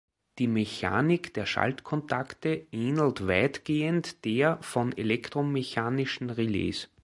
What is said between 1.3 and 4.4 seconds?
der Schaltkontakte ähnelt weitgehend